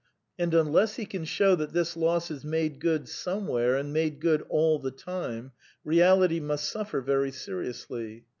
And 0.39 0.55
unless 0.55 0.95
he 0.95 1.05
can 1.05 1.25
show 1.25 1.53
that 1.53 1.73
this 1.73 1.95
loss 1.95 2.31
is 2.31 2.43
>y 2.43 2.49
made 2.49 2.79
good 2.79 3.07
somewhere 3.07 3.75
and 3.75 3.93
made 3.93 4.19
good 4.19 4.41
all 4.49 4.79
the 4.79 4.89
time, 4.89 5.51
realit^/^ 5.85 6.41
must 6.41 6.67
suffer 6.67 7.01
very 7.01 7.31
seriously. 7.31 8.25